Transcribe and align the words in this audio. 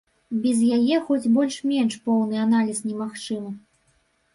Без 0.45 0.63
яе 0.77 0.97
хоць 1.11 1.29
больш-менш 1.37 2.01
поўны 2.09 2.35
аналіз 2.49 2.85
немагчымы. 2.91 3.51